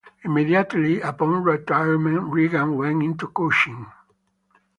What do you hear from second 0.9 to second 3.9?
upon retirement, Regan went into coaching.